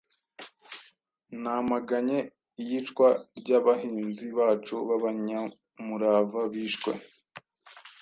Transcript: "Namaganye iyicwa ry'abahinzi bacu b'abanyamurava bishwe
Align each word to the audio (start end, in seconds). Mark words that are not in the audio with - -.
"Namaganye 1.41 2.19
iyicwa 2.61 3.07
ry'abahinzi 3.39 4.25
bacu 4.37 4.75
b'abanyamurava 4.87 6.41
bishwe 6.53 6.91